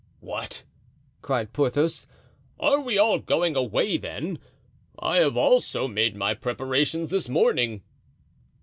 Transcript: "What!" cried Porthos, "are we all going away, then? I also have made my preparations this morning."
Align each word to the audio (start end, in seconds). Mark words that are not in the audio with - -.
"What!" 0.19 0.63
cried 1.21 1.53
Porthos, 1.53 2.07
"are 2.59 2.79
we 2.81 2.97
all 2.97 3.19
going 3.19 3.55
away, 3.55 3.97
then? 3.97 4.39
I 4.97 5.21
also 5.23 5.83
have 5.85 5.93
made 5.93 6.15
my 6.15 6.33
preparations 6.33 7.11
this 7.11 7.29
morning." 7.29 7.83